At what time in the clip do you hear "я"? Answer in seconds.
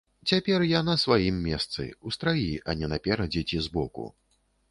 0.69-0.79